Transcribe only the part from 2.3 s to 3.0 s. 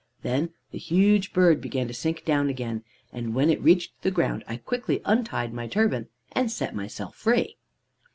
again,